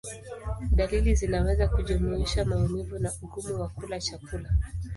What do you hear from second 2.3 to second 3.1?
maumivu